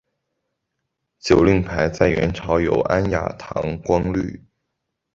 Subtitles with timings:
[1.19, 4.43] 酒令牌在元朝有安雅堂觥律。